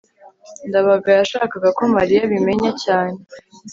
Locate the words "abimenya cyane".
2.27-3.17